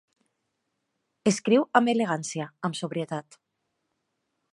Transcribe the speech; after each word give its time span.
Escriu 1.31 1.67
amb 1.79 1.93
elegància, 1.93 2.47
amb 2.71 2.79
sobrietat. 2.81 3.39